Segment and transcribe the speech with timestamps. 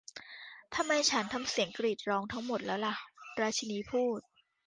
[0.75, 2.95] 'ทำไมฉันทำเสียงกรีดร้องทั้งหมดแล้วล่ะ'
[3.39, 4.19] ราชินีพูด